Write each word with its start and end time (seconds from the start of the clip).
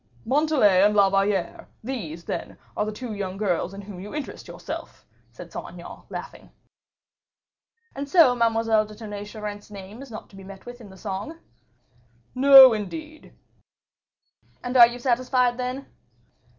"Montalais 0.25 0.81
and 0.81 0.95
La 0.95 1.11
Valliere, 1.11 1.67
these, 1.83 2.25
then, 2.25 2.57
are 2.75 2.87
the 2.87 2.91
two 2.91 3.13
young 3.13 3.37
girls 3.37 3.71
in 3.71 3.81
whom 3.81 3.99
you 3.99 4.15
interest 4.15 4.47
yourself," 4.47 5.05
said 5.31 5.53
Saint 5.53 5.67
Aignan, 5.73 6.01
laughing. 6.09 6.49
"And 7.93 8.09
so 8.09 8.33
Mademoiselle 8.33 8.87
de 8.87 8.95
Tonnay 8.95 9.25
Charente's 9.27 9.69
name 9.69 10.01
is 10.01 10.09
not 10.09 10.27
to 10.31 10.35
be 10.35 10.43
met 10.43 10.65
with 10.65 10.81
in 10.81 10.89
the 10.89 10.97
song?" 10.97 11.37
"No, 12.33 12.73
indeed." 12.73 13.35
"And 14.63 14.75
are 14.75 14.87
you 14.87 14.97
satisfied, 14.97 15.59
then?" 15.59 15.85